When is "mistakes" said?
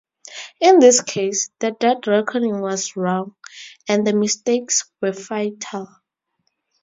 4.13-4.89